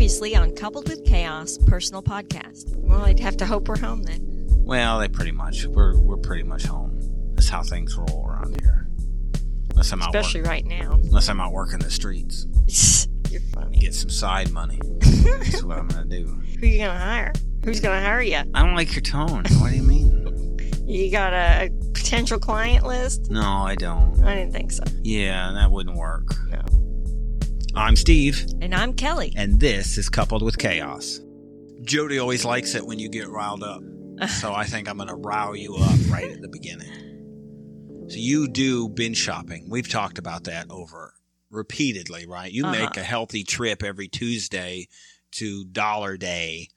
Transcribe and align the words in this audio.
Previously 0.00 0.34
on 0.34 0.52
Coupled 0.52 0.88
with 0.88 1.04
Chaos 1.04 1.58
personal 1.66 2.02
podcast. 2.02 2.74
Well, 2.74 3.02
I'd 3.04 3.20
have 3.20 3.36
to 3.36 3.44
hope 3.44 3.68
we're 3.68 3.76
home 3.76 4.02
then. 4.02 4.46
Well, 4.64 4.98
they 4.98 5.08
pretty 5.08 5.30
much 5.30 5.66
we're 5.66 5.98
we're 5.98 6.16
pretty 6.16 6.42
much 6.42 6.64
home. 6.64 6.98
That's 7.34 7.50
how 7.50 7.62
things 7.62 7.94
roll 7.98 8.26
around 8.26 8.58
here. 8.62 8.88
Unless 9.72 9.92
I'm 9.92 10.00
out 10.00 10.08
Especially 10.08 10.40
work, 10.40 10.48
right 10.48 10.64
now. 10.64 10.92
unless 10.94 11.28
I'm 11.28 11.38
out 11.38 11.52
working 11.52 11.80
the 11.80 11.90
streets, 11.90 12.46
You're 13.30 13.42
funny. 13.52 13.76
get 13.76 13.94
some 13.94 14.08
side 14.08 14.50
money. 14.52 14.80
That's 15.00 15.62
what 15.62 15.76
I'm 15.76 15.88
gonna 15.88 16.06
do. 16.06 16.24
Who 16.58 16.66
you 16.66 16.78
gonna 16.78 16.98
hire? 16.98 17.34
Who's 17.66 17.80
gonna 17.80 18.00
hire 18.00 18.22
you? 18.22 18.38
I 18.54 18.62
don't 18.64 18.74
like 18.74 18.94
your 18.94 19.02
tone. 19.02 19.44
What 19.58 19.68
do 19.68 19.76
you 19.76 19.82
mean? 19.82 20.86
You 20.88 21.10
got 21.10 21.34
a 21.34 21.68
potential 21.92 22.38
client 22.38 22.86
list? 22.86 23.30
No, 23.30 23.42
I 23.42 23.74
don't. 23.74 24.18
I 24.24 24.34
didn't 24.34 24.52
think 24.52 24.72
so. 24.72 24.82
Yeah, 25.02 25.52
that 25.52 25.70
wouldn't 25.70 25.96
work. 25.96 26.34
I'm 27.74 27.96
Steve, 27.96 28.46
And 28.60 28.74
I'm 28.74 28.92
Kelly. 28.94 29.32
and 29.36 29.60
this 29.60 29.96
is 29.96 30.08
coupled 30.08 30.42
with 30.42 30.58
chaos. 30.58 31.20
Jody 31.82 32.18
always 32.18 32.44
likes 32.44 32.74
it 32.74 32.84
when 32.84 32.98
you 32.98 33.08
get 33.08 33.28
riled 33.28 33.62
up, 33.62 33.82
so 34.40 34.52
I 34.52 34.64
think 34.64 34.88
I'm 34.88 34.98
gonna 34.98 35.14
rile 35.14 35.56
you 35.56 35.76
up 35.76 35.94
right 36.10 36.30
at 36.30 36.40
the 36.42 36.48
beginning. 36.48 36.90
So 38.08 38.16
you 38.16 38.48
do 38.48 38.88
binge 38.88 39.16
shopping. 39.16 39.66
We've 39.70 39.88
talked 39.88 40.18
about 40.18 40.44
that 40.44 40.66
over 40.68 41.14
repeatedly, 41.50 42.26
right? 42.26 42.50
You 42.50 42.64
Uh-huh. 42.66 42.72
make 42.86 42.96
a 42.96 43.02
healthy 43.04 43.44
trip 43.44 43.82
every 43.82 44.08
Tuesday 44.08 44.88
to 45.32 45.64
Dollar 45.64 46.16
Day. 46.16 46.68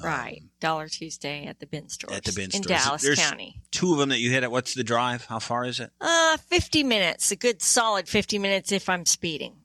um, 0.00 0.06
Right. 0.06 0.42
Dollar 0.60 0.88
Tuesday 0.88 1.46
at 1.46 1.58
the 1.58 1.66
bin 1.66 1.88
store. 1.88 2.12
At 2.14 2.24
the 2.24 2.32
bin 2.32 2.50
store. 2.50 2.58
in 2.58 2.62
stores. 2.64 2.82
Dallas 2.84 3.02
There's- 3.02 3.18
County. 3.18 3.62
Two 3.72 3.92
of 3.92 3.98
them 3.98 4.10
that 4.10 4.18
you 4.20 4.30
hit 4.30 4.42
at. 4.44 4.50
What's 4.52 4.74
the 4.74 4.84
drive? 4.84 5.24
How 5.24 5.38
far 5.38 5.64
is 5.64 5.80
it? 5.80 5.90
Uh, 6.00 6.36
50 6.36 6.82
minutes. 6.84 7.30
A 7.32 7.36
good 7.36 7.62
solid 7.62 8.08
50 8.08 8.38
minutes 8.38 8.70
if 8.72 8.88
I'm 8.88 9.06
speeding. 9.06 9.56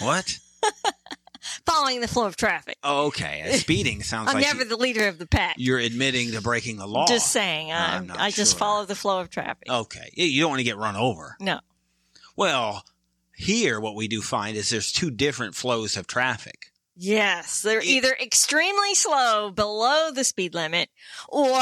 What? 0.00 0.38
Following 1.66 2.00
the 2.00 2.08
flow 2.08 2.26
of 2.26 2.36
traffic. 2.36 2.76
Oh, 2.82 3.06
okay. 3.06 3.50
Speeding 3.54 4.02
sounds 4.02 4.28
I'm 4.28 4.34
like 4.36 4.44
never 4.44 4.64
the 4.64 4.76
leader 4.76 5.06
of 5.08 5.18
the 5.18 5.26
pack. 5.26 5.56
you're 5.58 5.78
admitting 5.78 6.32
to 6.32 6.40
breaking 6.40 6.76
the 6.76 6.86
law. 6.86 7.06
Just 7.06 7.32
saying. 7.32 7.72
I, 7.72 7.96
I'm 7.96 8.06
not 8.06 8.18
I 8.20 8.30
just 8.30 8.52
sure. 8.52 8.58
follow 8.58 8.84
the 8.84 8.94
flow 8.94 9.20
of 9.20 9.30
traffic. 9.30 9.68
Okay. 9.68 10.10
You 10.14 10.40
don't 10.42 10.50
want 10.50 10.60
to 10.60 10.64
get 10.64 10.76
run 10.76 10.96
over. 10.96 11.36
No. 11.40 11.60
Well, 12.36 12.84
here 13.36 13.80
what 13.80 13.94
we 13.94 14.08
do 14.08 14.22
find 14.22 14.56
is 14.56 14.70
there's 14.70 14.92
two 14.92 15.10
different 15.10 15.54
flows 15.54 15.96
of 15.96 16.06
traffic. 16.06 16.72
Yes, 16.96 17.62
they're 17.62 17.80
It- 17.80 17.86
either 17.86 18.16
extremely 18.20 18.94
slow 18.94 19.50
below 19.50 20.10
the 20.12 20.24
speed 20.24 20.54
limit 20.54 20.88
or 21.28 21.60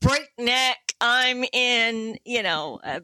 breakneck. 0.00 0.78
I'm 1.00 1.44
in, 1.52 2.18
you 2.24 2.42
know, 2.42 2.80
a, 2.82 3.02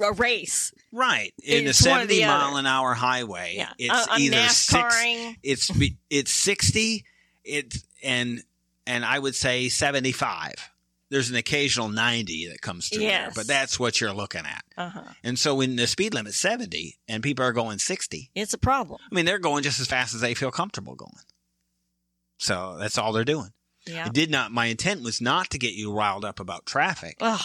a 0.00 0.12
race. 0.12 0.72
Right. 0.92 1.32
In 1.42 1.66
It's 1.66 1.78
the 1.80 1.90
one 1.90 2.00
or 2.02 2.06
the 2.06 2.20
70 2.20 2.24
other. 2.24 2.44
mile 2.46 2.56
an 2.56 2.66
hour 2.66 2.94
highway, 2.94 3.54
Yeah, 3.56 3.72
it's 3.78 4.08
I- 4.08 4.18
either 4.18 4.48
six, 4.48 5.36
it's 5.42 5.70
it's 6.10 6.32
60 6.32 7.04
it's 7.44 7.84
and 8.02 8.42
and 8.86 9.04
I 9.04 9.18
would 9.18 9.34
say 9.34 9.68
75. 9.68 10.54
There's 11.10 11.28
an 11.30 11.34
occasional 11.36 11.88
90 11.88 12.48
that 12.50 12.60
comes 12.60 12.88
through 12.88 13.00
there, 13.02 13.32
but 13.34 13.46
that's 13.48 13.80
what 13.80 14.00
you're 14.00 14.12
looking 14.12 14.42
at. 14.46 14.64
Uh 14.76 14.88
huh. 14.90 15.02
And 15.24 15.38
so 15.38 15.56
when 15.56 15.74
the 15.76 15.86
speed 15.88 16.14
limit's 16.14 16.36
70 16.38 16.98
and 17.08 17.22
people 17.22 17.44
are 17.44 17.52
going 17.52 17.78
60, 17.78 18.30
It's 18.34 18.54
a 18.54 18.58
problem. 18.58 19.00
I 19.10 19.14
mean 19.14 19.24
they're 19.26 19.38
going 19.38 19.62
just 19.64 19.80
as 19.80 19.86
fast 19.88 20.14
as 20.14 20.20
they 20.20 20.34
feel 20.34 20.50
comfortable 20.52 20.94
going. 20.94 21.12
So 22.38 22.76
that's 22.78 22.96
all 22.98 23.12
they're 23.12 23.24
doing. 23.24 23.50
Yeah. 23.86 24.06
It 24.06 24.12
did 24.12 24.30
not 24.30 24.52
my 24.52 24.66
intent 24.66 25.02
was 25.02 25.20
not 25.20 25.50
to 25.50 25.58
get 25.58 25.72
you 25.74 25.92
riled 25.92 26.24
up 26.24 26.38
about 26.40 26.66
traffic. 26.66 27.16
Ugh. 27.20 27.40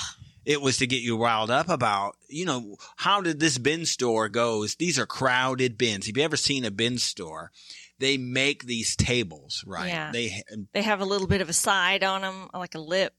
It 0.46 0.62
was 0.62 0.78
to 0.78 0.88
get 0.88 1.02
you 1.02 1.18
riled 1.22 1.50
up 1.50 1.70
about, 1.70 2.16
you 2.30 2.46
know, 2.46 2.78
how 2.98 3.22
did 3.22 3.40
this 3.40 3.58
bin 3.58 3.86
store 3.86 4.30
goes? 4.30 4.76
These 4.76 5.00
are 5.00 5.06
crowded 5.06 5.78
bins. 5.78 6.06
Have 6.08 6.16
you 6.18 6.24
ever 6.24 6.38
seen 6.38 6.64
a 6.66 6.72
bin 6.72 6.98
store? 6.98 7.52
They 7.98 8.18
make 8.18 8.66
these 8.66 8.96
tables, 8.96 9.64
right? 9.66 9.88
Yeah. 9.88 10.12
They 10.12 10.44
They 10.74 10.82
have 10.84 11.02
a 11.02 11.06
little 11.06 11.28
bit 11.28 11.42
of 11.42 11.50
a 11.50 11.54
side 11.54 12.04
on 12.04 12.22
them, 12.22 12.50
like 12.54 12.76
a 12.76 12.80
lip. 12.80 13.14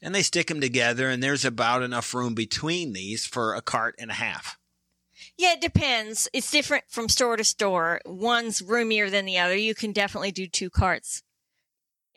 and 0.00 0.14
they 0.14 0.22
stick 0.22 0.46
them 0.48 0.60
together, 0.60 1.08
and 1.10 1.22
there's 1.22 1.44
about 1.44 1.82
enough 1.82 2.12
room 2.14 2.34
between 2.34 2.92
these 2.92 3.26
for 3.26 3.54
a 3.54 3.60
cart 3.62 3.94
and 3.98 4.10
a 4.10 4.14
half. 4.14 4.58
Yeah, 5.36 5.52
it 5.52 5.60
depends. 5.60 6.28
It's 6.32 6.50
different 6.50 6.84
from 6.88 7.08
store 7.08 7.36
to 7.36 7.44
store. 7.44 8.00
One's 8.06 8.60
roomier 8.62 9.10
than 9.10 9.24
the 9.24 9.38
other. 9.38 9.56
You 9.56 9.74
can 9.74 9.92
definitely 9.92 10.32
do 10.32 10.46
two 10.46 10.70
carts 10.70 11.22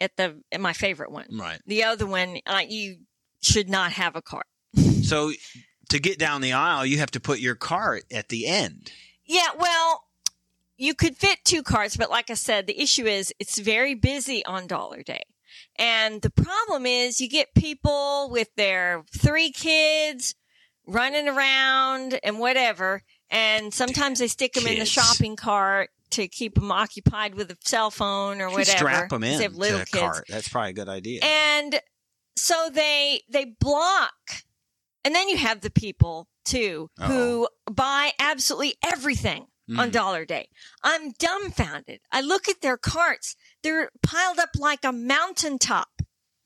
at 0.02 0.16
the 0.18 0.42
at 0.52 0.60
my 0.62 0.74
favorite 0.74 1.12
one. 1.12 1.28
Right. 1.32 1.60
The 1.68 1.84
other 1.84 2.06
one, 2.08 2.40
uh, 2.48 2.62
you 2.68 2.98
should 3.46 3.70
not 3.70 3.92
have 3.94 4.16
a 4.16 4.22
cart. 4.22 4.48
So 5.06 5.32
to 5.90 6.00
get 6.00 6.18
down 6.18 6.42
the 6.42 6.54
aisle, 6.54 6.84
you 6.84 6.98
have 6.98 7.12
to 7.12 7.20
put 7.20 7.38
your 7.40 7.54
cart 7.54 8.06
at 8.12 8.30
the 8.30 8.48
end. 8.48 8.92
Yeah, 9.24 9.50
well, 9.56 10.04
you 10.78 10.96
could 10.96 11.16
fit 11.16 11.40
two 11.46 11.62
carts, 11.62 11.96
but 11.96 12.10
like 12.10 12.32
I 12.32 12.34
said, 12.34 12.66
the 12.66 12.82
issue 12.82 13.06
is 13.06 13.32
it's 13.40 13.60
very 13.60 13.94
busy 13.94 14.44
on 14.46 14.66
Dollar 14.66 15.04
Day. 15.04 15.22
And 15.78 16.24
the 16.24 16.32
problem 16.32 16.88
is 16.88 17.22
you 17.22 17.30
get 17.30 17.54
people 17.54 18.30
with 18.32 18.48
their 18.56 19.04
three 19.16 19.52
kids 19.52 20.34
running 20.88 21.28
around 21.28 22.20
and 22.24 22.40
whatever. 22.40 23.04
And 23.30 23.72
sometimes 23.74 24.18
they 24.20 24.28
stick 24.28 24.54
them 24.54 24.66
in 24.66 24.80
the 24.80 24.86
shopping 24.86 25.36
cart 25.36 25.92
to 26.12 26.28
keep 26.28 26.56
them 26.56 26.72
occupied 26.72 27.36
with 27.36 27.52
a 27.52 27.58
cell 27.64 27.92
phone 27.92 28.42
or 28.42 28.50
whatever. 28.50 28.78
strap 28.78 29.10
them 29.10 29.24
in 29.24 29.38
They 29.38 29.44
have 29.44 29.56
little 29.56 29.80
kids. 29.80 29.92
cart. 29.92 30.26
That's 30.30 30.48
probably 30.50 30.72
a 30.72 30.74
good 30.74 30.90
idea. 30.90 31.22
And 31.24 31.80
so 32.36 32.70
they 32.72 33.22
they 33.30 33.46
block. 33.46 34.14
And 35.04 35.14
then 35.14 35.30
you 35.30 35.38
have 35.38 35.62
the 35.62 35.70
people 35.70 36.28
too 36.44 36.90
who 37.00 37.48
buy 37.72 38.12
absolutely 38.20 38.76
everything 38.84 39.48
on 39.78 39.90
Mhm. 39.90 39.92
Dollar 39.94 40.26
Day. 40.26 40.50
I'm 40.84 41.12
dumbfounded. 41.12 42.02
I 42.12 42.22
look 42.22 42.48
at 42.50 42.62
their 42.62 42.78
carts. 42.78 43.36
They're 43.64 43.90
piled 44.04 44.40
up 44.40 44.50
like 44.58 44.84
a 44.84 44.92
mountaintop 44.92 45.90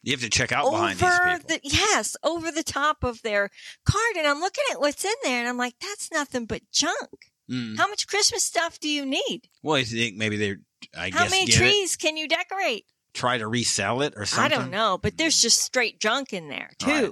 you 0.02 0.14
have 0.14 0.22
to 0.22 0.30
check 0.30 0.54
out 0.54 0.72
behind 0.72 0.98
these 0.98 1.20
people. 1.20 1.40
the 1.50 1.60
yes, 1.62 2.16
over 2.24 2.52
the 2.54 2.64
top 2.64 3.04
of 3.04 3.22
their 3.22 3.50
cart 3.86 4.16
and 4.18 4.26
I'm 4.26 4.40
looking 4.40 4.64
at 4.72 4.80
what's 4.80 5.04
in 5.04 5.12
there 5.24 5.40
and 5.42 5.50
I'm 5.50 5.58
like 5.58 5.76
that's 5.82 6.10
nothing 6.12 6.46
but 6.46 6.62
junk. 6.72 7.32
Mm. 7.52 7.78
How 7.78 7.88
much 7.90 8.08
Christmas 8.08 8.44
stuff 8.44 8.80
do 8.80 8.88
you 8.88 9.06
need? 9.06 9.50
Well, 9.62 9.76
I 9.76 9.84
think 9.84 10.16
maybe 10.16 10.38
they're, 10.38 10.60
I 10.96 11.10
How 11.10 11.24
guess, 11.24 11.32
many 11.32 11.46
get 11.48 11.56
it, 11.56 11.58
trees 11.58 11.96
can 11.98 12.16
you 12.16 12.28
decorate? 12.30 12.86
Try 13.14 13.38
to 13.38 13.47
resell 13.47 14.02
it 14.02 14.14
or 14.16 14.25
something. 14.25 14.52
I 14.52 14.62
don't 14.62 14.72
know, 14.72 14.97
but 15.02 15.18
there's 15.18 15.42
just 15.42 15.59
straight 15.62 16.00
junk 16.00 16.34
in 16.34 16.47
there 16.50 16.72
too. 16.80 16.88
Right. 16.90 17.12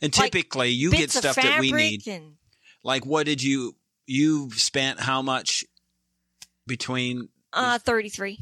And 0.00 0.16
Like 0.16 0.32
typically, 0.32 0.68
you 0.70 0.90
get 0.90 1.10
stuff 1.10 1.36
that 1.36 1.60
we 1.60 1.72
need. 1.72 2.06
and 2.06 2.34
Like, 2.84 3.04
what 3.06 3.26
did 3.26 3.42
you 3.42 3.74
you 4.06 4.50
spent 4.52 5.00
how 5.00 5.22
much 5.22 5.64
between 6.66 7.28
uh 7.52 7.78
33 7.78 8.38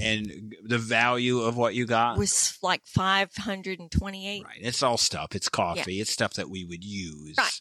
and 0.00 0.54
the 0.64 0.78
value 0.78 1.40
of 1.40 1.56
what 1.56 1.74
you 1.74 1.86
got? 1.86 2.18
was 2.18 2.56
like 2.62 2.82
528. 2.86 4.44
right, 4.44 4.56
it's 4.60 4.82
all 4.82 4.96
stuff. 4.96 5.34
It's 5.34 5.48
coffee. 5.48 6.00
It's 6.00 6.10
stuff 6.12 6.34
that 6.34 6.48
we 6.50 6.64
would 6.64 6.84
use. 6.84 7.36
Right. 7.38 7.60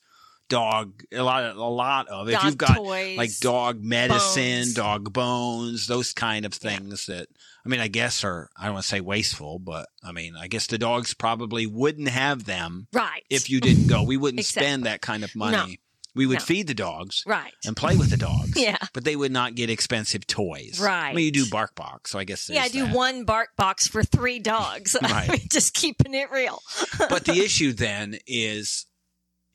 Dog, 0.50 1.04
a 1.12 1.22
lot 1.22 1.44
of 1.44 1.58
a 1.58 1.64
lot 1.66 2.08
of. 2.08 2.30
If 2.30 2.42
you've 2.44 2.58
got 2.58 2.78
toys. 2.78 3.18
like 3.18 3.38
dog 3.40 3.84
medicine, 3.84 4.60
bones. 4.62 4.74
dog 4.74 5.12
bones, 5.14 5.88
those 5.88 6.14
kind 6.14 6.46
of 6.46 6.58
Yeah. 6.62 6.78
things 6.78 7.06
that 7.08 7.28
I 7.66 7.70
mean, 7.70 7.82
I 7.82 7.90
guess 7.90 8.24
are 8.24 8.50
I 8.58 8.66
don't 8.66 8.74
want 8.76 8.84
to 8.84 8.90
say 8.90 9.02
wasteful, 9.02 9.60
but 9.60 9.90
I 10.04 10.14
mean, 10.14 10.36
I 10.40 10.48
guess 10.48 10.68
the 10.68 10.78
dogs 10.78 11.14
probably 11.14 11.66
wouldn't 11.66 12.08
have 12.08 12.46
them 12.46 12.88
Right. 12.94 13.24
if 13.30 13.50
you 13.50 13.60
didn't 13.60 13.88
go. 13.88 14.04
We 14.04 14.16
wouldn't 14.16 14.40
Exactly. 14.40 14.62
spend 14.68 14.86
that 14.86 15.02
kind 15.02 15.26
of 15.26 15.36
money. 15.36 15.82
We 16.16 16.26
would 16.26 16.40
No. 16.40 16.46
feed 16.46 16.66
the 16.68 16.74
dogs 16.74 17.24
right. 17.28 17.54
and 17.66 17.76
play 17.76 17.96
with 17.98 18.10
the 18.10 18.18
dogs. 18.18 18.54
Yeah. 18.56 18.78
But 18.94 19.04
they 19.04 19.16
would 19.18 19.32
not 19.34 19.54
get 19.54 19.70
expensive 19.70 20.26
toys. 20.26 20.80
Right. 20.80 20.92
I 20.92 21.02
Right. 21.08 21.16
mean, 21.16 21.26
you 21.26 21.32
do 21.32 21.50
bark 21.50 21.76
box, 21.76 22.10
so 22.12 22.18
I 22.20 22.24
guess 22.24 22.50
Yeah, 22.50 22.64
I 22.64 22.70
do 22.70 22.86
that. 22.86 22.96
one 22.96 23.24
bark 23.26 23.50
box 23.58 23.86
for 23.88 24.02
three 24.04 24.40
dogs. 24.40 24.96
I 25.02 25.28
mean, 25.28 25.48
just 25.52 25.74
keeping 25.74 26.14
it 26.14 26.32
real. 26.32 26.62
But 27.10 27.26
the 27.26 27.34
issue 27.44 27.74
then 27.74 28.18
is 28.26 28.86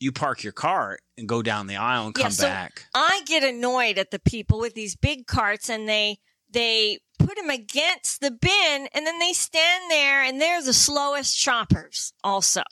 you 0.02 0.10
park 0.12 0.42
your 0.42 0.52
cart 0.52 1.00
and 1.16 1.28
go 1.28 1.42
down 1.42 1.68
the 1.68 1.76
aisle 1.76 2.06
and 2.08 2.16
Yeah, 2.18 2.24
come 2.24 2.32
so- 2.32 2.46
back. 2.46 2.86
I 2.94 3.22
get 3.26 3.44
annoyed 3.44 3.98
at 3.98 4.10
the 4.10 4.18
people 4.18 4.58
with 4.58 4.74
these 4.74 4.96
big 4.96 5.26
carts 5.26 5.70
and 5.70 5.88
they 5.88 6.18
they 6.50 6.98
put 7.18 7.36
them 7.36 7.48
against 7.48 8.20
the 8.20 8.30
bin 8.30 8.88
and 8.93 9.06
then 9.06 9.19
they 9.19 9.32
stand 9.32 9.90
there 9.90 10.22
and 10.22 10.40
they're 10.40 10.62
the 10.62 10.75
slowest 10.75 11.34
shoppers 11.37 12.12
also. 12.22 12.62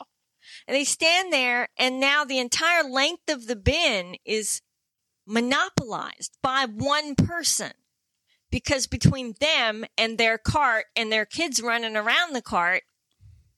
And 0.67 0.75
they 0.75 0.83
stand 0.83 1.31
there 1.33 1.69
and 1.77 1.99
now 1.99 2.23
the 2.25 2.37
entire 2.37 2.83
length 2.83 3.29
of 3.29 3.47
the 3.47 3.55
bin 3.55 4.17
is 4.25 4.61
monopolized 5.25 6.37
by 6.43 6.65
one 6.69 7.15
person. 7.15 7.71
Because 8.51 8.85
between 8.85 9.33
them 9.39 9.85
and 9.97 10.17
their 10.17 10.37
cart 10.37 10.85
and 10.95 11.09
their 11.09 11.25
kids 11.25 11.61
running 11.61 11.95
around 11.95 12.33
the 12.33 12.41
cart, 12.41 12.83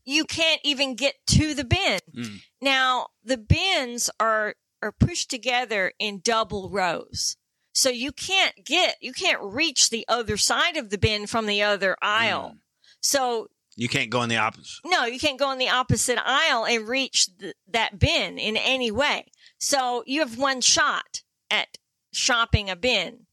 you 0.06 0.26
can't 0.26 0.62
even 0.64 0.96
get 0.96 1.16
to 1.28 1.54
the 1.54 1.64
bin. 1.64 2.00
Mm. 2.16 2.42
Now, 2.62 3.08
the 3.24 3.38
bins 3.38 4.10
are 4.20 4.56
are 4.82 4.92
pushed 4.92 5.30
together 5.30 5.94
in 6.00 6.20
double 6.20 6.70
rows. 6.70 7.38
So 7.74 7.90
you 7.90 8.12
can't 8.12 8.54
get, 8.66 8.98
you 9.02 9.14
can't 9.14 9.42
reach 9.42 9.90
the 9.90 10.06
other 10.10 10.36
side 10.38 10.76
of 10.78 10.90
the 10.90 10.98
bin 10.98 11.26
from 11.26 11.46
the 11.46 11.64
other 11.64 11.96
aisle. 12.02 12.56
Mm. 12.56 12.60
So 13.02 13.48
You 13.78 13.88
can't 13.90 14.10
go 14.10 14.22
in 14.24 14.30
the 14.30 14.38
opposite. 14.38 14.82
no, 14.86 15.06
you 15.06 15.20
can't 15.20 15.40
go 15.40 15.52
in 15.52 15.58
the 15.58 15.70
opposite 15.70 16.20
aisle 16.24 16.66
and 16.66 16.88
reach 16.88 17.28
th- 17.40 17.56
that 17.70 17.98
bin 17.98 18.38
in 18.38 18.58
any 18.58 18.92
way. 18.92 19.32
So 19.58 20.04
you 20.06 20.20
have 20.20 20.38
one 20.38 20.60
shot 20.62 21.22
at 21.50 21.78
shopping 22.12 22.70
a 22.70 22.76
bin 22.76 23.26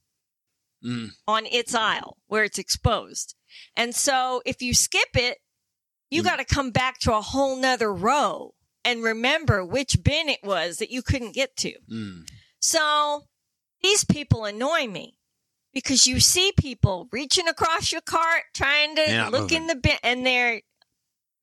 Mm. 0.82 1.10
on 1.28 1.44
its 1.46 1.74
aisle 1.74 2.16
where 2.28 2.44
it's 2.44 2.58
exposed. 2.58 3.34
And 3.76 3.94
so 3.94 4.40
if 4.46 4.62
you 4.62 4.72
skip 4.72 5.10
it, 5.14 5.38
you 6.10 6.22
Mm. 6.22 6.24
got 6.24 6.36
to 6.36 6.44
come 6.44 6.70
back 6.70 6.98
to 7.00 7.14
a 7.14 7.20
whole 7.20 7.56
nother 7.56 7.92
row 7.92 8.54
and 8.84 9.02
remember 9.02 9.64
which 9.64 10.02
bin 10.02 10.28
it 10.28 10.40
was 10.42 10.78
that 10.78 10.90
you 10.90 11.02
couldn't 11.02 11.32
get 11.34 11.56
to. 11.58 11.74
Mm. 11.90 12.28
So 12.60 13.26
these 13.82 14.04
people 14.04 14.44
annoy 14.44 14.86
me 14.86 15.16
because 15.72 16.06
you 16.06 16.18
see 16.20 16.52
people 16.58 17.08
reaching 17.12 17.46
across 17.48 17.92
your 17.92 18.00
cart 18.00 18.42
trying 18.54 18.96
to 18.96 19.28
look 19.30 19.42
moving. 19.42 19.56
in 19.62 19.66
the 19.68 19.76
bin 19.76 19.96
and 20.02 20.26
they're 20.26 20.62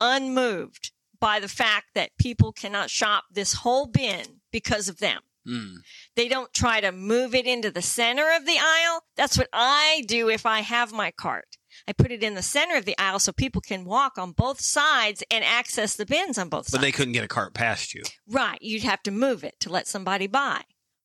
unmoved 0.02 0.92
by 1.20 1.40
the 1.40 1.48
fact 1.48 1.88
that 1.96 2.12
people 2.20 2.52
cannot 2.52 2.90
shop 2.90 3.26
this 3.32 3.54
whole 3.54 3.88
bin 3.88 4.42
because 4.52 4.88
of 4.88 5.00
them. 5.00 5.22
Mm. 5.48 5.78
They 6.16 6.28
don't 6.28 6.54
try 6.54 6.82
to 6.82 6.92
move 6.92 7.34
it 7.34 7.46
into 7.48 7.72
the 7.72 7.82
center 7.82 8.36
of 8.36 8.46
the 8.46 8.58
aisle. 8.60 9.04
That's 9.16 9.38
what 9.38 9.48
I 9.54 10.04
do 10.08 10.30
if 10.30 10.46
I 10.46 10.60
have 10.62 10.92
my 10.92 11.12
cart. 11.12 11.57
I 11.88 11.94
put 11.94 12.12
it 12.12 12.24
in 12.24 12.36
the 12.36 12.42
center 12.42 12.76
of 12.76 12.86
the 12.86 12.98
aisle 12.98 13.20
so 13.20 13.32
people 13.32 13.62
can 13.62 13.86
walk 13.86 14.18
on 14.18 14.32
both 14.32 14.62
sides 14.62 15.24
and 15.30 15.44
access 15.44 15.96
the 15.96 16.06
bins 16.06 16.38
on 16.38 16.50
both 16.50 16.66
But 16.66 16.72
sides. 16.72 16.82
But 16.82 16.86
they 16.86 16.92
couldn't 16.92 17.14
get 17.14 17.24
a 17.24 17.28
cart 17.28 17.54
past 17.54 17.94
you. 17.94 18.04
Right. 18.28 18.58
You'd 18.62 18.84
have 18.84 19.04
to 19.04 19.12
move 19.12 19.44
it 19.44 19.56
to 19.62 19.70
let 19.70 19.88
somebody 19.88 20.28
buy. 20.28 20.64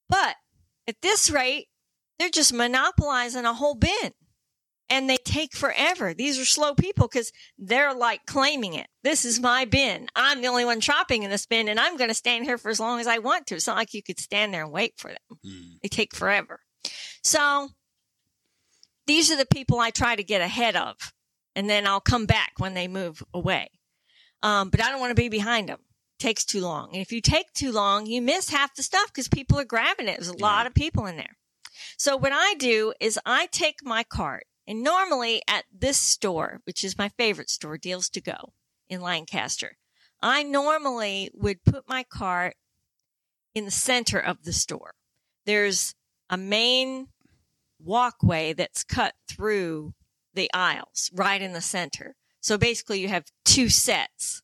But 0.08 0.36
at 0.86 1.00
this 1.02 1.30
rate, 1.30 1.68
they're 2.18 2.28
just 2.28 2.52
monopolizing 2.52 3.44
a 3.44 3.54
whole 3.54 3.74
bin. 3.74 4.12
And 4.90 5.08
they 5.08 5.16
take 5.16 5.54
forever. 5.54 6.12
These 6.12 6.38
are 6.38 6.44
slow 6.44 6.74
people 6.74 7.08
because 7.08 7.32
they're 7.56 7.94
like 7.94 8.26
claiming 8.26 8.74
it. 8.74 8.88
This 9.02 9.24
is 9.24 9.40
my 9.40 9.64
bin. 9.64 10.08
I'm 10.14 10.42
the 10.42 10.48
only 10.48 10.66
one 10.66 10.80
shopping 10.80 11.22
in 11.22 11.30
this 11.30 11.46
bin 11.46 11.68
and 11.68 11.80
I'm 11.80 11.96
going 11.96 12.10
to 12.10 12.14
stand 12.14 12.44
here 12.44 12.58
for 12.58 12.68
as 12.68 12.78
long 12.78 13.00
as 13.00 13.06
I 13.06 13.18
want 13.18 13.46
to. 13.46 13.54
It's 13.54 13.66
not 13.66 13.76
like 13.76 13.94
you 13.94 14.02
could 14.02 14.20
stand 14.20 14.52
there 14.52 14.64
and 14.64 14.72
wait 14.72 14.92
for 14.98 15.08
them. 15.08 15.38
Mm. 15.46 15.80
They 15.82 15.88
take 15.88 16.14
forever. 16.14 16.60
So 17.22 17.70
these 19.12 19.30
are 19.30 19.36
the 19.36 19.44
people 19.44 19.78
I 19.78 19.90
try 19.90 20.16
to 20.16 20.24
get 20.24 20.40
ahead 20.40 20.74
of, 20.74 20.96
and 21.54 21.68
then 21.68 21.86
I'll 21.86 22.00
come 22.00 22.24
back 22.24 22.52
when 22.56 22.72
they 22.72 22.88
move 22.88 23.22
away. 23.34 23.68
Um, 24.42 24.70
but 24.70 24.82
I 24.82 24.90
don't 24.90 25.00
want 25.00 25.10
to 25.10 25.22
be 25.22 25.28
behind 25.28 25.68
them. 25.68 25.80
takes 26.18 26.46
too 26.46 26.62
long. 26.62 26.88
And 26.94 27.02
if 27.02 27.12
you 27.12 27.20
take 27.20 27.52
too 27.52 27.72
long, 27.72 28.06
you 28.06 28.22
miss 28.22 28.48
half 28.48 28.74
the 28.74 28.82
stuff 28.82 29.08
because 29.08 29.28
people 29.28 29.60
are 29.60 29.66
grabbing 29.66 30.08
it. 30.08 30.16
There's 30.16 30.28
a 30.28 30.38
lot 30.38 30.66
of 30.66 30.72
people 30.72 31.04
in 31.04 31.16
there. 31.16 31.36
So 31.98 32.16
what 32.16 32.32
I 32.32 32.54
do 32.54 32.94
is 33.00 33.18
I 33.26 33.48
take 33.52 33.84
my 33.84 34.02
cart 34.02 34.46
and 34.66 34.82
normally 34.82 35.42
at 35.46 35.66
this 35.70 35.98
store, 35.98 36.60
which 36.64 36.82
is 36.82 36.96
my 36.96 37.10
favorite 37.10 37.50
store, 37.50 37.76
Deals 37.76 38.08
to 38.10 38.20
Go 38.22 38.54
in 38.88 39.02
Lancaster, 39.02 39.76
I 40.22 40.42
normally 40.42 41.30
would 41.34 41.64
put 41.64 41.86
my 41.86 42.02
cart 42.02 42.54
in 43.54 43.66
the 43.66 43.70
center 43.70 44.18
of 44.18 44.44
the 44.44 44.54
store. 44.54 44.94
There's 45.44 45.94
a 46.30 46.38
main 46.38 47.08
walkway 47.84 48.52
that's 48.52 48.84
cut 48.84 49.14
through 49.28 49.94
the 50.34 50.50
aisles 50.54 51.10
right 51.12 51.40
in 51.42 51.52
the 51.52 51.60
center. 51.60 52.16
So 52.40 52.56
basically 52.58 53.00
you 53.00 53.08
have 53.08 53.26
two 53.44 53.68
sets 53.68 54.42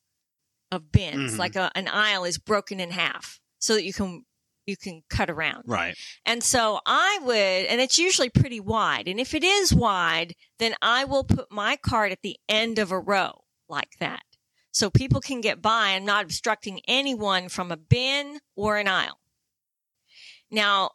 of 0.70 0.93
bins, 0.93 1.35
Mhm. 1.35 1.38
like 1.38 1.56
a, 1.56 1.70
an 1.75 1.88
aisle 1.88 2.25
is 2.25 2.38
broken 2.38 2.79
in 2.79 2.90
half 2.90 3.40
so 3.58 3.75
that 3.75 3.85
you 3.85 3.93
can, 3.93 4.25
you 4.67 4.76
can 4.76 5.02
cut 5.08 5.31
around. 5.31 5.64
Right. 5.67 5.96
And 6.26 6.44
so 6.44 6.81
I 6.85 7.19
would, 7.23 7.35
and 7.37 7.81
it's 7.81 7.99
usually 7.99 8.29
pretty 8.29 8.61
wide. 8.61 9.08
And 9.08 9.19
if 9.19 9.32
it 9.35 9.43
is 9.43 9.73
wide, 9.73 10.35
then 10.58 10.75
I 10.82 11.05
will 11.05 11.25
put 11.25 11.50
my 11.50 11.76
cart 11.76 12.12
at 12.12 12.20
the 12.23 12.37
end 12.49 12.79
of 12.79 12.93
a 12.93 13.00
row 13.00 13.44
like 13.69 13.96
that. 13.99 14.23
So 14.70 14.90
people 14.90 15.20
can 15.23 15.40
get 15.40 15.62
by. 15.62 15.93
I'm 15.93 16.05
not 16.05 16.23
obstructing 16.25 16.82
anyone 16.87 17.49
from 17.49 17.73
a 17.73 17.76
bin 17.79 18.40
or 18.55 18.76
an 18.76 18.87
aisle. 18.87 19.19
Now, 20.50 20.90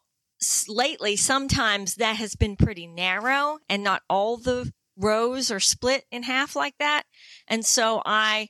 lately, 0.67 1.15
sometimes 1.15 1.95
that 1.95 2.15
has 2.17 2.35
been 2.35 2.55
pretty 2.55 2.87
narrow 2.87 3.59
and 3.69 3.83
not 3.83 4.01
all 4.09 4.37
the 4.37 4.71
rows 4.97 5.51
are 5.51 5.59
split 5.59 6.05
in 6.11 6.23
half 6.23 6.55
like 6.55 6.75
that. 6.79 7.03
And 7.47 7.65
so 7.65 8.01
I, 8.05 8.49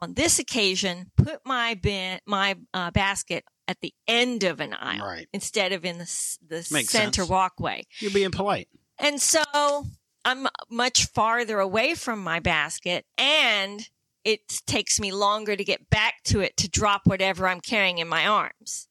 on 0.00 0.14
this 0.14 0.38
occasion, 0.38 1.10
put 1.16 1.40
my 1.44 1.74
bin, 1.74 2.18
my 2.26 2.56
uh, 2.72 2.90
basket 2.90 3.44
at 3.66 3.80
the 3.80 3.94
end 4.06 4.44
of 4.44 4.60
an 4.60 4.74
aisle 4.74 5.04
Right. 5.06 5.26
instead 5.32 5.72
of 5.72 5.84
in 5.84 5.98
the 5.98 6.36
the 6.46 6.68
Makes 6.70 6.90
center 6.90 7.22
sense. 7.22 7.28
walkway. 7.30 7.84
You're 8.00 8.10
being 8.10 8.30
polite. 8.30 8.68
And 8.98 9.20
so 9.20 9.42
I'm 10.24 10.46
much 10.70 11.06
farther 11.06 11.60
away 11.60 11.94
from 11.94 12.22
my 12.22 12.40
basket 12.40 13.06
and 13.16 13.88
it 14.24 14.40
takes 14.66 14.98
me 15.00 15.12
longer 15.12 15.54
to 15.56 15.64
get 15.64 15.88
back 15.90 16.14
to 16.24 16.40
it 16.40 16.56
to 16.58 16.68
drop 16.68 17.02
whatever 17.04 17.46
I'm 17.46 17.60
carrying 17.60 17.98
in 17.98 18.08
my 18.08 18.26
arms. 18.26 18.88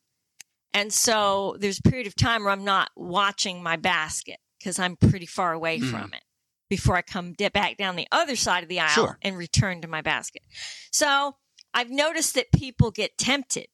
And 0.74 0.92
so 0.92 1.56
there's 1.60 1.80
a 1.80 1.84
period 1.90 2.08
of 2.08 2.16
time 2.16 2.44
where 2.44 2.52
I'm 2.52 2.64
not 2.64 2.90
watching 2.96 3.62
my 3.62 3.76
basket 3.76 4.38
because 4.60 4.80
I'm 4.80 4.96
pretty 4.96 5.26
far 5.26 5.54
away 5.54 5.80
Mm. 5.80 5.90
from 5.92 6.14
it 6.14 6.24
before 6.70 6.96
I 6.96 7.02
come 7.02 7.34
back 7.34 7.78
down 7.78 7.96
the 7.96 8.08
other 8.12 8.36
side 8.36 8.64
of 8.64 8.70
the 8.70 8.80
aisle 8.80 8.90
Sure. 8.90 9.20
and 9.22 9.38
return 9.38 9.82
to 9.82 9.88
my 9.88 10.02
basket. 10.02 10.42
So 10.92 11.38
I've 11.74 11.90
noticed 11.92 12.34
that 12.36 12.52
people 12.52 12.90
get 12.92 13.18
tempted 13.18 13.68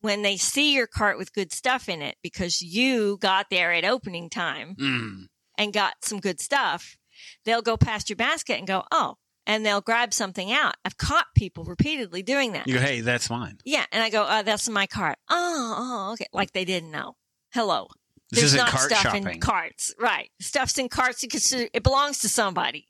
when 0.00 0.22
they 0.22 0.36
see 0.36 0.74
your 0.74 0.86
cart 0.86 1.18
with 1.18 1.32
good 1.34 1.52
stuff 1.52 1.88
in 1.88 2.00
it 2.02 2.16
because 2.22 2.62
you 2.62 3.18
got 3.18 3.50
there 3.50 3.72
at 3.72 3.84
opening 3.84 4.30
time 4.30 4.74
Mm. 4.76 5.26
and 5.58 5.72
got 5.72 6.04
some 6.04 6.20
good 6.20 6.40
stuff, 6.40 6.96
they'll 7.44 7.60
go 7.62 7.76
past 7.76 8.08
your 8.08 8.16
basket 8.16 8.58
and 8.58 8.66
go, 8.66 8.84
oh, 8.90 9.18
and 9.50 9.66
they'll 9.66 9.80
grab 9.80 10.14
something 10.14 10.52
out. 10.52 10.76
I've 10.84 10.96
caught 10.96 11.26
people 11.34 11.64
repeatedly 11.64 12.22
doing 12.22 12.52
that. 12.52 12.68
You 12.68 12.74
go, 12.74 12.80
hey, 12.80 13.00
that's 13.00 13.28
mine. 13.28 13.58
yeah. 13.64 13.84
And 13.90 14.00
I 14.00 14.08
go, 14.08 14.24
oh, 14.28 14.42
that's 14.44 14.68
in 14.68 14.74
my 14.74 14.86
cart. 14.86 15.18
Oh, 15.28 15.74
oh, 16.08 16.12
okay. 16.12 16.26
Like 16.32 16.52
they 16.52 16.64
didn't 16.64 16.92
know. 16.92 17.16
Hello. 17.52 17.88
This 18.30 18.40
There's 18.40 18.44
isn't 18.54 18.58
not 18.58 18.68
cart 18.68 18.84
stuff 18.90 18.98
shopping. 19.02 19.26
in 19.26 19.40
carts. 19.40 19.92
Right. 19.98 20.30
Stuff's 20.40 20.78
in 20.78 20.88
carts 20.88 21.20
because 21.22 21.52
it 21.52 21.82
belongs 21.82 22.20
to 22.20 22.28
somebody. 22.28 22.86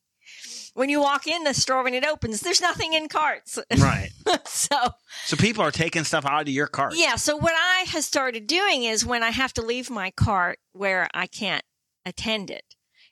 When 0.74 0.90
you 0.90 1.00
walk 1.00 1.26
in 1.26 1.44
the 1.44 1.54
store 1.54 1.82
when 1.82 1.94
it 1.94 2.04
opens, 2.06 2.42
there's 2.42 2.60
nothing 2.60 2.92
in 2.92 3.08
carts. 3.08 3.58
right. 3.78 4.10
so 4.44 4.76
So 5.24 5.36
people 5.38 5.64
are 5.64 5.70
taking 5.70 6.04
stuff 6.04 6.26
out 6.26 6.42
of 6.42 6.48
your 6.48 6.66
cart. 6.66 6.92
yeah. 6.94 7.16
So 7.16 7.36
what 7.36 7.54
I 7.56 7.86
have 7.88 8.04
started 8.04 8.46
doing 8.46 8.84
is 8.84 9.04
when 9.06 9.22
I 9.22 9.30
have 9.30 9.54
to 9.54 9.62
leave 9.62 9.88
my 9.88 10.10
cart 10.10 10.58
where 10.72 11.08
I 11.14 11.26
can't 11.26 11.64
attend 12.04 12.50
it, 12.50 12.64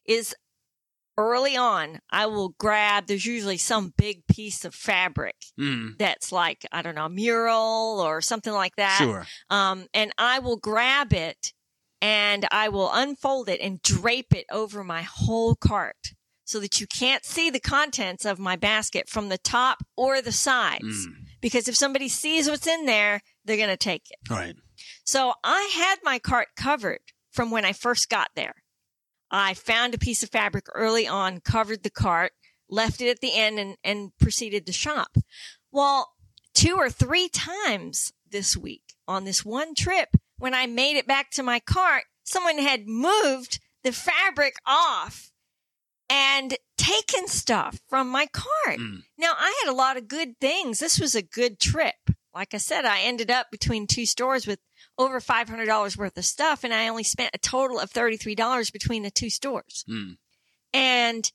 is 0.05 0.35
early 1.19 1.57
on 1.57 1.99
I 2.11 2.27
will 2.27 2.51
grab. 2.59 3.07
There's 3.07 3.27
usually 3.27 3.59
some 3.59 3.93
big 3.99 4.27
piece 4.27 4.65
of 4.65 4.75
fabric 4.75 5.35
Mm. 5.59 5.99
that's 5.99 6.31
like 6.33 6.65
I 6.73 6.81
don't 6.83 6.95
know, 6.95 7.07
a 7.07 7.11
mural 7.11 8.01
or 8.01 8.21
something 8.23 8.53
like 8.53 8.77
that. 8.77 8.99
Sure. 8.99 9.27
Um, 9.51 9.87
and 9.93 10.13
I 10.17 10.39
will 10.39 10.57
grab 10.57 11.13
it 11.13 11.53
and 12.01 12.47
I 12.53 12.69
will 12.69 12.91
unfold 12.93 13.49
it 13.49 13.61
and 13.61 13.83
drape 13.83 14.33
it 14.33 14.47
over 14.53 14.85
my 14.85 15.03
whole 15.03 15.57
cart 15.57 16.13
so 16.45 16.61
that 16.61 16.81
you 16.81 16.87
can't 16.87 17.25
see 17.25 17.51
the 17.51 17.61
contents 17.61 18.25
of 18.25 18.39
my 18.39 18.57
basket 18.57 19.09
from 19.09 19.29
the 19.29 19.37
top 19.39 19.79
or 19.97 20.23
the 20.23 20.33
sides. 20.33 21.07
Mm. 21.07 21.13
Because 21.41 21.69
if 21.69 21.77
somebody 21.77 22.09
sees 22.09 22.49
what's 22.49 22.67
in 22.67 22.87
there, 22.87 23.21
they're 23.45 23.57
going 23.57 23.69
to 23.69 23.77
take 23.77 24.05
it. 24.11 24.31
Right. 24.31 24.55
So 25.05 25.35
I 25.45 25.71
had 25.75 25.97
my 26.03 26.19
cart 26.19 26.49
covered 26.57 27.01
from 27.33 27.51
when 27.51 27.65
I 27.65 27.73
first 27.73 28.09
got 28.09 28.31
there. 28.37 28.55
I 29.31 29.55
found 29.55 29.95
a 29.95 29.99
piece 29.99 30.23
of 30.23 30.31
fabric 30.31 30.67
early 30.75 31.07
on, 31.07 31.41
covered 31.41 31.83
the 31.83 31.91
cart, 31.91 32.33
left 32.69 33.01
it 33.01 33.11
at 33.11 33.21
the 33.21 33.35
end 33.35 33.59
and, 33.59 33.77
and 33.85 34.11
proceeded 34.19 34.67
to 34.67 34.73
shop. 34.73 35.17
Well, 35.71 36.13
two 36.55 36.77
or 36.77 36.91
three 36.91 37.29
times 37.29 38.13
this 38.31 38.57
week 38.57 38.95
on 39.07 39.25
this 39.25 39.45
one 39.45 39.75
trip, 39.75 40.17
when 40.39 40.55
I 40.55 40.67
made 40.67 40.97
it 40.97 41.07
back 41.07 41.31
to 41.33 41.43
my 41.43 41.61
cart, 41.61 42.05
someone 42.25 42.59
had 42.59 42.87
moved 42.87 43.61
the 43.83 43.93
fabric 43.93 44.55
off 44.67 45.33
and 46.11 46.57
taken 46.77 47.27
stuff 47.27 47.81
from 47.89 48.09
my 48.09 48.27
cart. 48.27 48.79
Mm. 48.79 49.03
Now 49.19 49.35
I 49.39 49.63
had 49.63 49.71
a 49.71 49.77
lot 49.77 49.97
of 49.97 50.09
good 50.09 50.39
things. 50.41 50.79
This 50.79 50.99
was 50.99 51.15
a 51.15 51.23
good 51.23 51.61
trip. 51.61 52.08
Like 52.39 52.55
I 52.55 52.59
said, 52.59 52.85
I 52.85 53.01
ended 53.01 53.33
up 53.33 53.51
between 53.51 53.89
two 53.89 54.07
stores 54.07 54.47
with 54.47 54.61
over 54.97 55.21
$500 55.21 55.97
worth 55.97 56.17
of 56.17 56.25
stuff 56.25 56.63
and 56.63 56.73
I 56.73 56.87
only 56.87 57.03
spent 57.03 57.31
a 57.35 57.39
total 57.39 57.81
of 57.81 57.91
$33 57.91 58.73
between 58.73 59.03
the 59.03 59.11
two 59.11 59.29
stores. 59.29 59.85
Mm. 59.91 60.19
And 60.73 61.33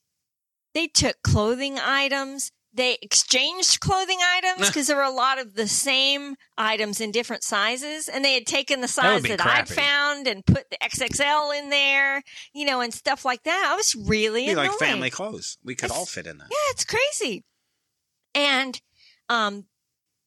they 0.73 0.87
took 0.87 1.17
clothing 1.21 1.77
items. 1.77 2.53
They 2.73 2.97
exchanged 3.01 3.81
clothing 3.81 4.19
items 4.25 4.67
because 4.67 4.87
there 4.87 4.95
were 4.95 5.03
a 5.03 5.11
lot 5.11 5.39
of 5.39 5.55
the 5.55 5.67
same 5.67 6.35
items 6.57 7.01
in 7.01 7.11
different 7.11 7.43
sizes 7.43 8.07
and 8.07 8.23
they 8.23 8.35
had 8.35 8.45
taken 8.45 8.79
the 8.79 8.87
That 8.87 8.93
size 8.93 9.23
be 9.23 9.35
that, 9.35 9.45
I'd 9.45 9.67
found 9.67 10.25
and 10.27 10.45
put 10.45 10.69
the 10.69 10.77
XXL 10.81 11.59
in 11.59 11.69
there, 11.69 12.23
you 12.53 12.65
know, 12.65 12.79
and 12.79 12.93
stuff 12.93 13.25
like 13.25 13.43
that. 13.43 13.69
I 13.73 13.75
was 13.75 13.93
really 13.93 14.55
like 14.55 14.71
family 14.79 15.09
clothes. 15.09 15.57
We 15.65 15.75
could 15.75 15.87
It's- 15.87 15.99
all 15.99 16.05
fit 16.05 16.27
in 16.27 16.37
that. 16.37 16.47
Yeah, 16.49 16.71
it's 16.71 16.85
crazy. 16.85 17.43
And 18.33 18.79
um 19.27 19.65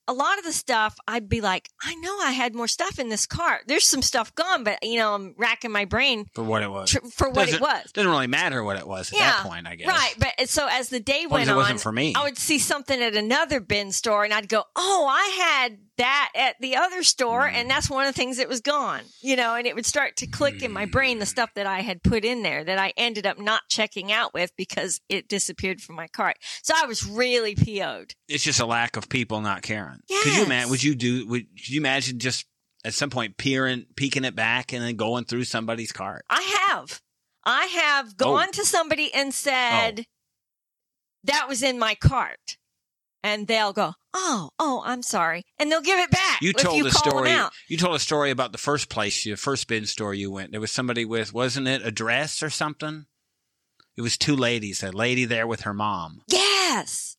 a 0.09 0.13
lot 0.13 0.39
of 0.39 0.45
the 0.45 0.53
stuff 0.53 0.97
I'd 1.09 1.29
be 1.29 1.41
like, 1.41 1.69
I 1.83 1.95
know 1.97 2.19
I 2.21 2.33
had 2.33 2.55
more 2.55 2.69
stuff 2.69 2.99
in 2.99 3.09
this 3.09 3.27
cart. 3.27 3.63
There's 3.67 3.87
some 3.87 4.03
stuff 4.03 4.35
gone, 4.35 4.63
but 4.65 4.79
you 4.83 4.99
know, 4.99 5.15
I'm 5.15 5.35
racking 5.37 5.73
my 5.73 5.85
brain 5.85 6.27
For 6.35 6.45
what 6.45 6.63
it 6.63 6.71
was. 6.71 6.91
tr- 6.91 6.99
for 7.13 7.29
what 7.29 7.47
Doesn't- 7.47 7.55
it 7.57 7.61
was. 7.61 7.93
Doesn't 7.93 8.11
really 8.11 8.27
matter 8.27 8.63
what 8.63 8.77
it 8.77 8.87
was 8.87 9.13
at 9.13 9.19
Yeah, 9.19 9.31
that 9.33 9.43
point, 9.47 9.67
I 9.67 9.75
guess. 9.77 9.89
Right, 9.89 10.15
but 10.19 10.49
so 10.49 10.67
as 10.71 10.89
the 10.89 11.01
day 11.01 11.23
As 11.25 11.31
went 11.31 11.43
as 11.43 11.49
it 11.49 11.53
on, 11.53 11.57
wasn't 11.59 11.81
for 11.81 11.93
me. 11.93 12.15
I 12.17 12.23
would 12.25 12.39
see 12.39 12.59
something 12.59 13.01
at 13.03 13.15
another 13.17 13.61
bin 13.61 13.93
store 13.93 14.25
and 14.25 14.33
I'd 14.33 14.49
go, 14.49 14.65
"Oh, 14.77 15.07
I 15.11 15.27
had 15.65 15.79
that 15.99 16.31
at 16.35 16.57
the 16.61 16.77
other 16.77 17.03
store, 17.03 17.49
Mm. 17.49 17.53
and 17.55 17.71
that's 17.71 17.89
one 17.89 18.07
of 18.07 18.15
the 18.15 18.19
things 18.19 18.37
that 18.37 18.49
was 18.49 18.61
gone, 18.61 19.03
you 19.23 19.35
know, 19.37 19.55
and 19.55 19.67
it 19.67 19.75
would 19.75 19.87
start 19.87 20.17
to 20.17 20.27
click 20.27 20.63
in 20.63 20.71
my 20.73 20.85
brain 20.85 21.19
the 21.19 21.27
stuff 21.27 21.51
that 21.55 21.67
I 21.67 21.81
had 21.81 22.03
put 22.03 22.25
in 22.25 22.43
there 22.43 22.63
that 22.65 22.79
I 22.79 22.93
ended 22.97 23.27
up 23.27 23.39
not 23.39 23.63
checking 23.71 24.13
out 24.13 24.35
with 24.35 24.53
because 24.57 25.01
it 25.09 25.29
disappeared 25.29 25.81
from 25.81 25.97
my 25.97 26.07
cart. 26.09 26.37
So 26.63 26.75
I 26.77 26.85
was 26.87 27.07
really 27.07 27.55
PO'd. 27.55 28.15
It's 28.29 28.45
just 28.45 28.61
a 28.61 28.67
lack 28.67 28.97
of 28.97 29.09
people 29.09 29.41
not 29.41 29.63
caring. 29.63 30.01
Could 30.23 30.35
you 30.37 30.45
imagine? 30.45 30.71
Would 30.71 30.83
you 30.85 30.95
do? 30.95 31.27
Would 31.29 31.47
could 31.57 31.69
you 31.71 31.81
imagine 31.81 32.19
just 32.19 32.45
at 32.85 32.95
some 32.95 33.11
point 33.11 33.37
peering, 33.39 33.87
peeking 33.97 34.25
it 34.25 34.37
back, 34.37 34.73
and 34.73 34.83
then 34.85 34.97
going 34.97 35.25
through 35.25 35.45
somebody's 35.45 35.93
cart? 35.93 36.25
I 36.29 36.43
have. 36.69 37.01
I 37.45 37.67
have 37.67 38.09
Oh. 38.11 38.15
gone 38.17 38.53
to 38.53 38.65
somebody 38.65 39.13
and 39.15 39.33
said, 39.33 40.05
that 41.25 41.49
was 41.49 41.63
in 41.63 41.79
my 41.79 41.95
cart. 41.95 42.57
And 43.23 43.47
they'll 43.49 43.73
go, 43.73 43.95
oh, 44.19 44.51
oh, 44.59 44.83
I'm 44.85 45.03
sorry. 45.03 45.43
And 45.59 45.71
they'll 45.71 45.81
give 45.83 45.99
it 46.01 46.11
back. 46.11 46.41
You 46.41 46.53
told 46.53 46.79
you 46.79 46.87
a 46.87 46.91
story. 46.91 47.33
You 47.69 47.77
told 47.77 47.95
a 47.95 47.99
story 48.01 48.31
about 48.31 48.53
the 48.53 48.59
first 48.59 48.89
place, 48.89 49.23
the 49.25 49.37
first 49.37 49.69
bin 49.69 49.85
store 49.87 50.15
you 50.15 50.31
went. 50.31 50.51
There 50.53 50.61
was 50.61 50.73
somebody 50.73 51.05
with, 51.05 51.33
wasn't 51.35 51.69
it 51.69 51.83
a 51.85 51.91
dress 51.91 52.43
or 52.43 52.51
something? 52.51 53.07
It 53.97 54.03
was 54.03 54.17
two 54.19 54.35
ladies. 54.37 54.83
A 54.83 54.91
lady 54.91 55.25
there 55.25 55.47
with 55.47 55.63
her 55.63 55.75
mom, 55.75 56.23
Yes. 56.29 57.17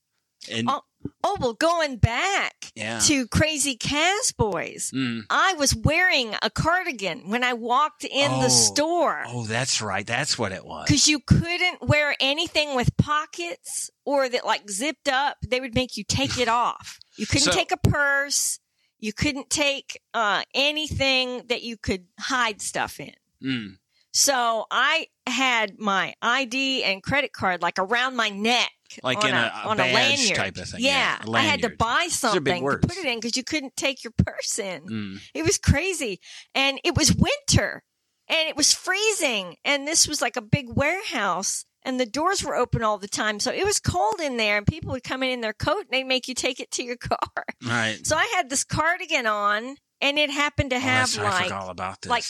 and 0.51 0.67
Oh. 0.69 0.81
Oh, 1.23 1.37
well, 1.39 1.53
going 1.53 1.97
back 1.97 2.71
yeah, 2.75 2.99
to 2.99 3.27
Crazy 3.27 3.75
Cas 3.75 4.31
Boys, 4.31 4.91
Mm. 4.93 5.23
I 5.29 5.53
was 5.53 5.75
wearing 5.75 6.33
a 6.41 6.49
cardigan 6.49 7.29
when 7.29 7.43
I 7.43 7.53
walked 7.53 8.03
in 8.03 8.31
Oh. 8.31 8.41
the 8.41 8.49
store. 8.49 9.23
Oh, 9.27 9.45
that's 9.45 9.81
right. 9.81 10.05
That's 10.05 10.37
what 10.37 10.51
it 10.51 10.65
was. 10.65 10.85
Because 10.87 11.07
you 11.07 11.19
couldn't 11.19 11.81
wear 11.81 12.15
anything 12.19 12.75
with 12.75 12.95
pockets 12.97 13.89
or 14.05 14.29
that 14.29 14.45
like 14.45 14.69
zipped 14.69 15.07
up. 15.07 15.37
They 15.47 15.59
would 15.59 15.75
make 15.75 15.97
you 15.97 16.03
take 16.03 16.37
it 16.37 16.47
off. 16.65 16.99
You 17.17 17.25
couldn't 17.25 17.45
So- 17.45 17.51
take 17.51 17.71
a 17.71 17.77
purse. 17.77 18.59
You 18.99 19.13
couldn't 19.13 19.49
take 19.51 19.99
uh, 20.15 20.41
anything 20.55 21.43
that 21.49 21.61
you 21.61 21.77
could 21.77 22.05
hide 22.19 22.61
stuff 22.61 22.99
in. 22.99 23.13
Mm. 23.43 23.77
So 24.11 24.65
I 24.71 25.07
had 25.27 25.77
my 25.77 26.15
ID 26.23 26.83
and 26.83 27.03
credit 27.03 27.31
card 27.33 27.61
like 27.61 27.77
around 27.77 28.15
my 28.15 28.29
neck. 28.29 28.71
Like 29.03 29.23
on 29.23 29.29
in 29.29 29.35
a- 29.35 29.51
a 29.63 29.67
on 29.67 29.77
badge 29.77 29.93
lanyard. 30.19 30.37
type 30.37 30.57
of 30.57 30.69
thing. 30.69 30.81
Yeah, 30.81 31.17
Yeah, 31.25 31.31
a 31.31 31.35
I 31.35 31.41
had 31.41 31.61
to 31.61 31.69
buy 31.69 32.07
something 32.09 32.43
to 32.63 32.77
put 32.79 32.97
it 32.97 33.05
in 33.05 33.19
because 33.19 33.37
you 33.37 33.43
couldn't 33.43 33.75
take 33.75 34.03
your 34.03 34.13
purse 34.17 34.59
in. 34.59 34.81
Mm. 34.85 35.19
It 35.33 35.43
was 35.43 35.57
crazy. 35.57 36.19
And 36.55 36.79
it 36.83 36.95
was 36.95 37.13
winter 37.13 37.83
and 38.27 38.49
it 38.49 38.55
was 38.55 38.73
freezing. 38.73 39.55
And 39.65 39.87
this 39.87 40.07
was 40.07 40.21
like 40.21 40.35
a 40.37 40.41
big 40.41 40.67
warehouse 40.69 41.65
and 41.83 41.99
the 41.99 42.05
doors 42.05 42.43
were 42.43 42.55
open 42.55 42.83
all 42.83 42.97
the 42.97 43.07
time. 43.07 43.39
So 43.39 43.51
it 43.51 43.63
was 43.65 43.79
cold 43.79 44.19
in 44.19 44.37
there 44.37 44.57
and 44.57 44.65
people 44.67 44.91
would 44.91 45.03
come 45.03 45.23
in 45.23 45.29
in 45.29 45.41
their 45.41 45.53
coat 45.53 45.81
and 45.81 45.89
they'd 45.91 46.03
make 46.03 46.27
you 46.27 46.33
take 46.33 46.59
it 46.59 46.71
to 46.71 46.83
your 46.83 46.97
car. 47.01 47.45
Right. 47.65 47.99
So 48.05 48.15
I 48.17 48.25
had 48.35 48.49
this 48.49 48.63
cardigan 48.63 49.25
on 49.27 49.77
and 50.01 50.19
it 50.19 50.29
happened 50.29 50.69
to 50.71 50.75
Oh, 50.75 50.79
have 50.79 51.11
that's- 51.13 51.33
I 51.33 51.43
like, 51.43 51.51
all 51.51 51.69
about 51.69 52.01
this. 52.01 52.09
like, 52.09 52.23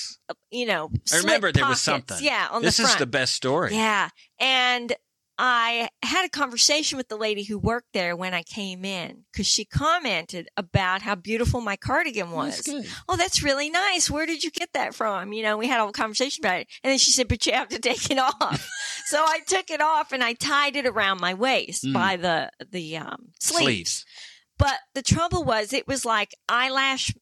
you 0.52 0.66
know, 0.68 0.90
I 1.12 1.18
remember 1.18 1.48
slit 1.48 1.56
there 1.56 1.68
was 1.68 1.82
something. 1.82 2.18
Yeah, 2.22 2.48
on 2.52 2.62
this 2.62 2.78
the 2.78 2.84
is 2.84 2.96
the 2.98 3.06
best 3.08 3.34
story. 3.34 3.74
Yeah. 3.74 4.10
And 4.40 4.94
I 5.40 5.90
had 6.04 6.26
a 6.26 6.30
conversation 6.30 6.98
with 6.98 7.10
the 7.10 7.16
lady 7.16 7.44
who 7.44 7.60
worked 7.60 7.94
there 7.94 8.16
when 8.16 8.34
I 8.34 8.42
came 8.44 8.84
in 8.84 9.26
because 9.32 9.46
she 9.46 9.66
commented 9.66 10.50
about 10.58 11.04
how 11.04 11.14
beautiful 11.16 11.62
my 11.62 11.76
cardigan 11.76 12.32
was. 12.32 12.62
That's. 12.62 12.90
Oh, 13.08 13.16
that's 13.18 13.44
really 13.44 13.70
nice. 13.70 14.10
Where 14.10 14.26
did 14.26 14.44
you 14.44 14.50
get 14.50 14.70
that 14.74 14.96
from? 14.96 15.34
You 15.34 15.44
know, 15.44 15.58
we 15.58 15.68
had 15.68 15.80
a 15.80 15.84
whole 15.84 15.92
conversation 15.92 16.44
about 16.44 16.62
it. 16.62 16.68
And 16.84 16.90
then 16.92 16.98
she 16.98 17.12
said, 17.12 17.28
but 17.28 17.46
you 17.46 17.54
have 17.54 17.70
to 17.70 17.80
take 17.90 18.10
it 18.10 18.18
off. 18.18 18.68
so 19.06 19.18
I 19.24 19.40
took 19.46 19.70
it 19.70 19.82
off 19.82 20.12
and 20.12 20.24
I 20.24 20.34
tied 20.34 20.76
it 20.76 20.88
around 20.88 21.22
my 21.22 21.34
waist 21.34 21.86
Mm. 21.86 21.94
by 21.94 22.16
the, 22.18 22.50
the, 22.72 22.98
um, 22.98 23.28
sleeves. 23.40 23.64
Sleeves. 23.64 24.06
But 24.58 24.80
the 24.96 25.04
trouble 25.04 25.44
was 25.44 25.72
it 25.72 25.88
was 25.88 26.04
like 26.04 26.36
eyelash, 26.50 27.14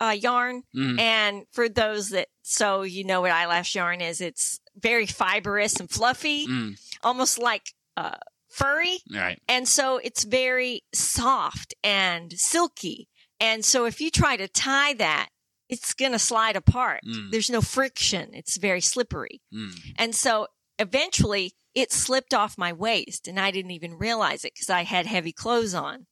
uh, 0.00 0.14
yarn. 0.16 0.62
Mm. 0.76 1.00
And 1.00 1.42
for 1.52 1.68
those 1.68 2.10
that, 2.10 2.28
so 2.42 2.82
you 2.82 3.02
know 3.04 3.20
what 3.20 3.32
eyelash 3.32 3.74
yarn 3.74 4.00
is, 4.00 4.20
it's 4.20 4.60
very 4.80 5.06
fibrous 5.06 5.78
and 5.80 5.90
fluffy, 5.90 6.46
Mm. 6.46 6.78
almost 7.02 7.38
like, 7.38 7.74
uh, 7.96 8.16
furry. 8.48 8.98
Right. 9.12 9.40
And 9.48 9.68
so 9.68 9.98
it's 9.98 10.24
very 10.24 10.82
soft 10.94 11.74
and 11.84 12.32
silky. 12.38 13.08
And 13.40 13.64
so 13.64 13.84
if 13.84 14.00
you 14.00 14.10
try 14.10 14.36
to 14.36 14.48
tie 14.48 14.94
that, 14.94 15.28
it's 15.68 15.92
going 15.94 16.12
to 16.12 16.18
slide 16.18 16.56
apart. 16.56 17.00
Mm. 17.06 17.30
There's 17.30 17.50
no 17.50 17.60
friction. 17.60 18.30
It's 18.32 18.56
very 18.56 18.80
slippery. 18.80 19.42
Mm. 19.54 19.78
And 19.96 20.14
so 20.14 20.46
eventually 20.78 21.52
it 21.74 21.92
slipped 21.92 22.32
off 22.32 22.56
my 22.56 22.72
waist 22.72 23.28
and 23.28 23.38
I 23.38 23.50
didn't 23.50 23.72
even 23.72 23.98
realize 23.98 24.44
it 24.44 24.54
because 24.54 24.70
I 24.70 24.84
had 24.84 25.06
heavy 25.06 25.32
clothes 25.32 25.74
on. 25.74 26.06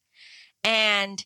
And 0.62 1.24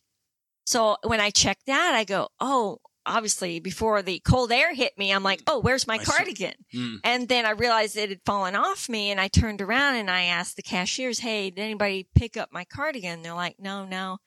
so 0.65 0.97
when 1.03 1.19
I 1.19 1.29
checked 1.29 1.67
out, 1.69 1.93
I 1.93 2.03
go, 2.05 2.29
Oh, 2.39 2.79
obviously 3.05 3.59
before 3.59 4.01
the 4.01 4.19
cold 4.19 4.51
air 4.51 4.73
hit 4.73 4.97
me, 4.97 5.11
I'm 5.11 5.23
like, 5.23 5.41
Oh, 5.47 5.59
where's 5.59 5.87
my 5.87 5.95
I 5.95 6.03
cardigan? 6.03 6.53
Mm. 6.73 6.97
And 7.03 7.27
then 7.29 7.45
I 7.45 7.51
realized 7.51 7.97
it 7.97 8.09
had 8.09 8.21
fallen 8.25 8.55
off 8.55 8.87
me 8.89 9.11
and 9.11 9.19
I 9.19 9.27
turned 9.27 9.61
around 9.61 9.95
and 9.95 10.09
I 10.09 10.23
asked 10.23 10.55
the 10.55 10.61
cashiers, 10.61 11.19
Hey, 11.19 11.49
did 11.49 11.61
anybody 11.61 12.07
pick 12.15 12.37
up 12.37 12.49
my 12.51 12.63
cardigan? 12.65 13.21
They're 13.21 13.33
like, 13.33 13.55
no, 13.59 13.85
no. 13.85 14.17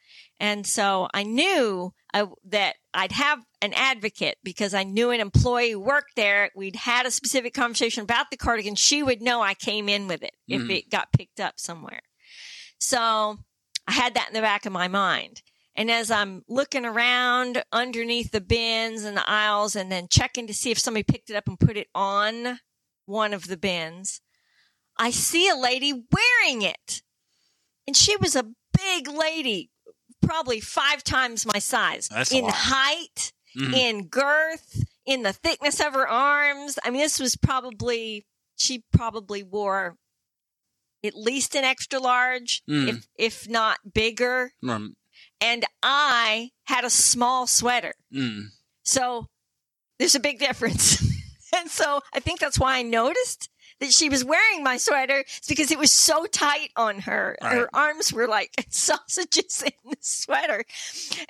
And 0.40 0.66
so 0.66 1.08
I 1.14 1.22
knew 1.22 1.92
I, 2.12 2.26
that 2.46 2.76
I'd 2.92 3.12
have 3.12 3.40
an 3.62 3.72
advocate 3.74 4.36
because 4.42 4.74
I 4.74 4.82
knew 4.84 5.10
an 5.10 5.20
employee 5.20 5.70
who 5.72 5.80
worked 5.80 6.16
there. 6.16 6.50
We'd 6.54 6.76
had 6.76 7.06
a 7.06 7.10
specific 7.10 7.54
conversation 7.54 8.02
about 8.02 8.30
the 8.30 8.36
cardigan. 8.36 8.74
She 8.74 9.02
would 9.02 9.22
know 9.22 9.40
I 9.40 9.54
came 9.54 9.88
in 9.88 10.06
with 10.08 10.22
it 10.22 10.34
if 10.48 10.62
Mhm. 10.62 10.76
it 10.78 10.90
got 10.90 11.12
picked 11.12 11.40
up 11.40 11.58
somewhere. 11.58 12.00
So 12.78 13.38
I 13.86 13.92
had 13.92 14.14
that 14.14 14.28
in 14.28 14.34
the 14.34 14.40
back 14.40 14.66
of 14.66 14.72
my 14.72 14.88
mind. 14.88 15.42
And 15.76 15.90
as 15.90 16.10
I'm 16.10 16.44
looking 16.48 16.84
around 16.84 17.64
underneath 17.72 18.30
the 18.30 18.40
bins 18.40 19.02
and 19.02 19.16
the 19.16 19.28
aisles 19.28 19.74
and 19.74 19.90
then 19.90 20.06
checking 20.08 20.46
to 20.46 20.54
see 20.54 20.70
if 20.70 20.78
somebody 20.78 21.02
picked 21.02 21.30
it 21.30 21.36
up 21.36 21.48
and 21.48 21.58
put 21.58 21.76
it 21.76 21.88
on 21.94 22.60
one 23.06 23.34
of 23.34 23.48
the 23.48 23.56
bins, 23.56 24.20
I 24.96 25.10
see 25.10 25.48
a 25.48 25.56
lady 25.56 25.92
wearing 25.92 26.62
it. 26.62 27.02
And 27.86 27.96
she 27.96 28.16
was 28.16 28.36
a 28.36 28.52
big 28.78 29.08
lady, 29.08 29.70
probably 30.22 30.60
five 30.60 31.02
times 31.02 31.44
my 31.44 31.58
size 31.58 32.08
That's 32.08 32.32
in 32.32 32.44
height, 32.48 33.32
Mhm. 33.56 33.74
in 33.74 34.06
girth, 34.06 34.84
in 35.04 35.22
the 35.22 35.32
thickness 35.32 35.80
of 35.80 35.92
her 35.94 36.08
arms. 36.08 36.78
I 36.84 36.90
mean, 36.90 37.00
this 37.02 37.18
was 37.18 37.36
probably, 37.36 38.26
she 38.56 38.84
probably 38.92 39.42
wore 39.42 39.96
at 41.02 41.14
least 41.16 41.54
an 41.54 41.64
extra 41.64 41.98
large, 41.98 42.62
Mm. 42.68 42.88
if, 42.88 43.08
if 43.18 43.48
not 43.48 43.92
bigger. 43.92 44.52
Um, 44.66 44.96
And 45.40 45.64
I 45.82 46.50
had 46.64 46.84
a 46.84 46.90
small 46.90 47.46
sweater. 47.46 47.94
mm. 48.12 48.46
So 48.84 49.26
there's 49.98 50.14
a 50.14 50.20
big 50.20 50.38
difference. 50.38 51.02
and 51.56 51.70
so 51.70 52.00
I 52.12 52.20
think 52.20 52.40
that's 52.40 52.58
why 52.58 52.78
I 52.78 52.82
noticed 52.82 53.48
that 53.80 53.92
she 53.92 54.08
was 54.08 54.24
wearing 54.24 54.62
my 54.62 54.76
sweater 54.76 55.24
It's 55.26 55.48
because 55.48 55.70
it 55.70 55.78
was 55.78 55.90
so 55.90 56.26
tight 56.26 56.70
on 56.76 57.00
her. 57.00 57.36
Right. 57.42 57.52
Her 57.52 57.68
arms 57.74 58.12
were 58.12 58.28
like 58.28 58.50
sausages 58.70 59.62
in 59.62 59.90
the 59.90 59.96
sweater. 60.00 60.64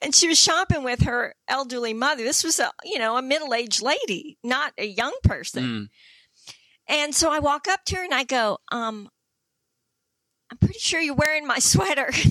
And 0.03 0.15
she 0.15 0.29
was 0.29 0.39
shopping 0.39 0.85
with 0.85 1.03
her 1.03 1.35
elderly 1.49 1.95
mother. 1.95 2.23
This 2.23 2.45
was 2.45 2.59
a, 2.61 2.71
you 2.85 2.99
know, 2.99 3.17
a 3.17 3.23
middle-aged 3.23 3.83
lady, 3.83 4.39
not 4.45 4.73
a 4.79 4.87
young 4.87 5.15
person. 5.23 5.65
Mm. 5.65 5.89
And 6.87 7.15
so 7.15 7.33
I 7.33 7.39
walk 7.39 7.67
up 7.67 7.85
to 7.87 7.97
her 7.97 8.05
and 8.05 8.13
I 8.15 8.25
go, 8.25 8.59
um, 8.71 9.09
I'm 10.51 10.59
pretty 10.59 10.79
sure 10.79 11.01
you're 11.01 11.15
wearing 11.15 11.47
my 11.47 11.59
sweater. 11.59 12.11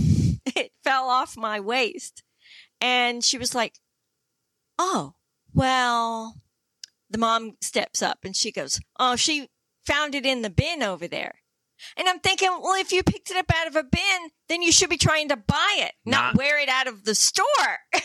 it 0.55 0.71
fell 0.83 1.09
off 1.09 1.38
my 1.38 1.59
waist. 1.59 2.23
And 2.81 3.23
she 3.23 3.38
was 3.38 3.55
like, 3.55 3.79
Oh, 4.77 5.13
well, 5.53 6.35
the 7.09 7.17
mom 7.17 7.57
steps 7.62 8.01
up 8.01 8.19
and 8.23 8.35
she 8.35 8.51
goes, 8.51 8.79
Oh, 9.00 9.15
she 9.15 9.50
found 9.85 10.15
it 10.15 10.25
in 10.25 10.41
the 10.41 10.50
bin 10.50 10.81
over 10.83 11.07
there. 11.07 11.35
And 11.97 12.07
I'm 12.07 12.19
thinking, 12.19 12.50
well, 12.62 12.79
if 12.79 12.91
you 12.93 13.03
picked 13.03 13.29
it 13.29 13.35
up 13.38 13.51
out 13.53 13.67
of 13.67 13.75
a 13.75 13.83
bin, 13.83 14.29
then 14.47 14.62
you 14.62 14.71
should 14.71 14.89
be 14.89 14.97
trying 14.97 15.29
to 15.29 15.35
buy 15.35 15.75
it, 15.79 15.93
not, 16.05 16.33
Not- 16.33 16.38
wear 16.38 16.59
it 16.59 16.69
out 16.69 16.88
of 16.88 17.03
the 17.03 17.15
store. 17.15 17.45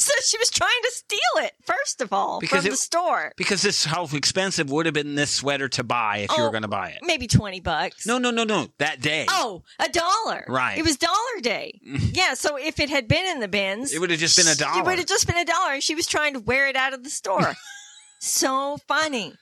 so 0.04 0.12
she 0.24 0.38
was 0.38 0.50
trying 0.50 0.80
to 0.82 0.90
steal 0.92 1.44
it, 1.44 1.52
first 1.64 2.00
of 2.00 2.12
all, 2.12 2.40
Because 2.40 2.62
from 2.62 2.66
it- 2.68 2.70
the 2.70 2.76
store. 2.76 3.32
Because 3.36 3.62
this 3.62 3.84
how 3.84 4.06
expensive 4.12 4.70
would 4.70 4.86
have 4.86 4.94
been 4.94 5.14
this 5.14 5.30
sweater 5.30 5.68
to 5.70 5.84
buy 5.84 6.18
if 6.18 6.30
you 6.36 6.42
were 6.42 6.48
Oh. 6.48 6.50
going 6.52 6.62
to 6.62 6.68
buy 6.68 6.90
it. 6.90 6.98
Maybe 7.02 7.26
20 7.26 7.60
bucks. 7.60 8.06
No, 8.06 8.18
no, 8.18 8.30
no, 8.30 8.44
no. 8.44 8.68
That 8.78 9.00
day. 9.00 9.26
Oh, 9.28 9.62
a 9.78 9.88
dollar. 9.88 10.44
Right. 10.48 10.78
It 10.78 10.82
was 10.84 10.96
dollar 10.96 11.40
day. 11.42 11.80
yeah. 11.84 12.34
So 12.34 12.56
if 12.56 12.80
it 12.80 12.90
had 12.90 13.06
been 13.08 13.26
in 13.26 13.40
the 13.40 13.48
bins, 13.48 13.92
It 13.92 14.00
would 14.00 14.10
have 14.10 14.18
just 14.20 14.36
been 14.36 14.48
a 14.48 14.54
dollar. 14.54 14.80
It 14.80 14.86
would 14.86 14.98
have 14.98 15.06
just 15.06 15.26
been 15.26 15.36
a 15.38 15.44
dollar. 15.44 15.74
And 15.74 15.82
she 15.82 15.94
was 15.94 16.06
trying 16.06 16.34
to 16.34 16.40
wear 16.40 16.68
it 16.68 16.76
out 16.76 16.94
of 16.94 17.04
the 17.04 17.10
store. 17.10 17.54
so 18.20 18.78
funny. 18.88 19.34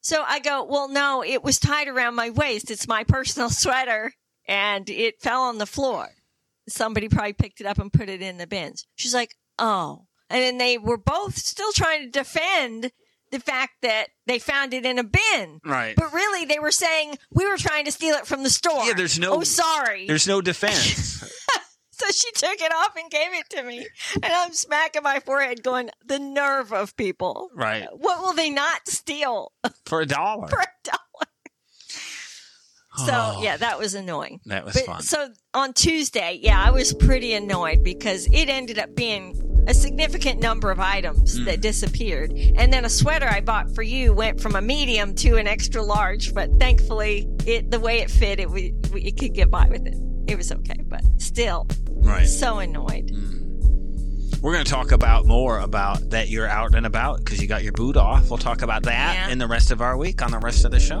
So 0.00 0.22
I 0.26 0.38
go, 0.38 0.64
well, 0.64 0.88
no, 0.88 1.24
it 1.24 1.42
was 1.42 1.58
tied 1.58 1.88
around 1.88 2.14
my 2.14 2.30
waist. 2.30 2.70
It's 2.70 2.86
my 2.86 3.02
personal 3.04 3.50
sweater 3.50 4.12
and 4.46 4.88
it 4.88 5.20
fell 5.20 5.42
on 5.42 5.58
the 5.58 5.66
floor. 5.66 6.08
Somebody 6.68 7.08
probably 7.08 7.32
picked 7.32 7.60
it 7.60 7.66
up 7.66 7.78
and 7.78 7.92
put 7.92 8.08
it 8.08 8.22
in 8.22 8.38
the 8.38 8.46
bins. 8.46 8.86
She's 8.96 9.14
like, 9.14 9.34
oh. 9.58 10.06
And 10.28 10.42
then 10.42 10.58
they 10.58 10.76
were 10.76 10.98
both 10.98 11.36
still 11.36 11.70
trying 11.72 12.02
to 12.04 12.10
defend 12.10 12.90
the 13.30 13.38
fact 13.38 13.74
that 13.82 14.08
they 14.26 14.38
found 14.40 14.74
it 14.74 14.84
in 14.84 14.98
a 14.98 15.04
bin. 15.04 15.60
Right. 15.64 15.94
But 15.96 16.12
really, 16.12 16.44
they 16.44 16.58
were 16.58 16.72
saying 16.72 17.16
we 17.30 17.48
were 17.48 17.56
trying 17.56 17.84
to 17.84 17.92
steal 17.92 18.16
it 18.16 18.26
from 18.26 18.42
the 18.42 18.50
store. 18.50 18.84
Yeah, 18.84 18.94
there's 18.94 19.18
no- 19.18 19.34
Oh, 19.34 19.42
sorry. 19.42 20.06
There's 20.06 20.26
no 20.26 20.40
defense. 20.40 21.22
So 21.98 22.04
she 22.10 22.30
took 22.32 22.60
it 22.60 22.74
off 22.74 22.94
and 22.94 23.10
gave 23.10 23.32
it 23.32 23.48
to 23.50 23.62
me. 23.62 23.86
And 24.16 24.26
I'm 24.26 24.52
smacking 24.52 25.02
my 25.02 25.18
forehead 25.18 25.62
going, 25.62 25.88
the 26.04 26.18
nerve 26.18 26.70
of 26.70 26.94
people. 26.94 27.48
Right. 27.54 27.86
What 27.90 28.20
will 28.20 28.34
they 28.34 28.50
not 28.50 28.86
steal 28.86 29.52
For 29.86 30.02
a 30.02 30.06
dollar. 30.06 30.46
for 30.50 30.58
a 30.58 30.66
dollar? 30.84 30.98
So 33.04 33.12
Oh, 33.36 33.42
yeah, 33.42 33.56
that 33.58 33.78
was 33.78 33.94
annoying. 33.94 34.40
That 34.46 34.64
was 34.64 34.74
But 34.74 34.84
fun. 34.86 35.02
so 35.02 35.28
on 35.54 35.72
Tuesday, 35.74 36.38
yeah, 36.42 36.62
I 36.62 36.70
was 36.70 36.92
pretty 36.94 37.34
annoyed 37.34 37.82
because 37.84 38.26
it 38.32 38.48
ended 38.48 38.78
up 38.78 38.94
being 38.94 39.42
a 39.68 39.74
significant 39.74 40.40
number 40.40 40.70
of 40.70 40.78
items 40.80 41.38
Mm. 41.40 41.44
that 41.46 41.60
disappeared. 41.60 42.32
And 42.32 42.72
then 42.72 42.84
a 42.84 42.88
sweater 42.88 43.26
I 43.28 43.40
bought 43.40 43.74
for 43.74 43.82
you 43.82 44.12
went 44.12 44.40
from 44.40 44.54
a 44.54 44.60
medium 44.62 45.14
to 45.16 45.36
an 45.36 45.46
extra 45.48 45.82
large, 45.82 46.32
but 46.32 46.50
thankfully 46.60 47.28
it 47.46 47.70
the 47.70 47.80
way 47.80 47.98
it 47.98 48.10
fit 48.10 48.38
it 48.40 48.48
we, 48.48 48.72
we 48.92 49.02
it 49.02 49.18
could 49.18 49.34
get 49.34 49.50
by 49.50 49.68
with 49.68 49.86
it. 49.86 49.96
It 50.28 50.36
was 50.38 50.50
okay, 50.52 50.80
but 50.86 51.02
still 51.18 51.66
right. 51.88 52.26
so 52.28 52.58
annoyed. 52.60 53.10
We're 54.42 54.52
going 54.52 54.64
to 54.64 54.70
talk 54.70 54.92
about 54.92 55.26
more 55.26 55.58
about 55.60 56.10
that 56.10 56.28
you're 56.28 56.46
out 56.46 56.74
and 56.76 56.86
about 56.86 57.18
because 57.18 57.40
you 57.42 57.48
got 57.48 57.64
your 57.64 57.72
boot 57.72 57.96
off. 57.96 58.28
We'll 58.30 58.38
talk 58.38 58.62
about 58.62 58.84
that 58.84 59.14
Yeah. 59.14 59.28
in 59.32 59.38
the 59.38 59.46
rest 59.48 59.70
of 59.72 59.80
our 59.80 59.96
week 59.96 60.22
on 60.22 60.30
the 60.30 60.38
rest 60.38 60.64
of 60.64 60.70
the 60.70 60.78
show. 60.78 61.00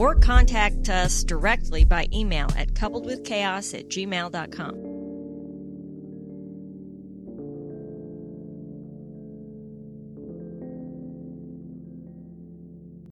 Or 0.00 0.14
contact 0.14 0.88
us 0.88 1.22
directly 1.22 1.84
by 1.84 2.08
email 2.10 2.48
at 2.56 2.72
coupledwithchaos 2.72 3.78
at 3.78 3.88
gmail.com. 3.88 4.89